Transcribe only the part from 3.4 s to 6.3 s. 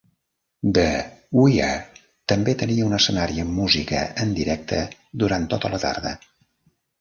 amb música en directe durant tota la tarda.